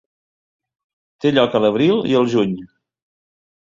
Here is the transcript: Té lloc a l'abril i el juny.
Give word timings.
Té 1.21 1.33
lloc 1.35 1.59
a 1.59 1.63
l'abril 1.67 2.05
i 2.15 2.21
el 2.25 2.35
juny. 2.37 2.61